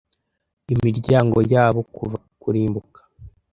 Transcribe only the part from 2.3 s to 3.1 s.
kurimbuka.